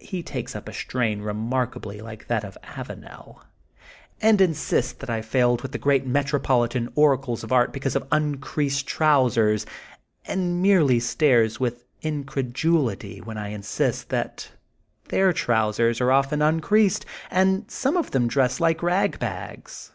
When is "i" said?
5.08-5.22, 13.38-13.50